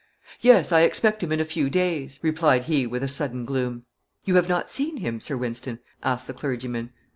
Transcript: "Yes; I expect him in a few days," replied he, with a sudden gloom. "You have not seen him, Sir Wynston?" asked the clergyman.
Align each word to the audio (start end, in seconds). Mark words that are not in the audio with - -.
"Yes; 0.39 0.71
I 0.71 0.81
expect 0.81 1.21
him 1.21 1.31
in 1.31 1.39
a 1.39 1.45
few 1.45 1.69
days," 1.69 2.17
replied 2.23 2.63
he, 2.63 2.87
with 2.87 3.03
a 3.03 3.07
sudden 3.07 3.45
gloom. 3.45 3.85
"You 4.25 4.33
have 4.33 4.49
not 4.49 4.67
seen 4.67 4.97
him, 4.97 5.19
Sir 5.21 5.37
Wynston?" 5.37 5.77
asked 6.01 6.25
the 6.25 6.33
clergyman. 6.33 6.91